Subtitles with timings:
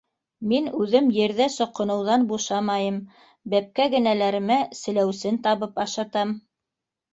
[0.51, 2.97] —Мин үҙем ерҙә соҡоноуҙан бушамайым,
[3.55, 6.37] бәпкә генәләремә селәүсен табып ашатам.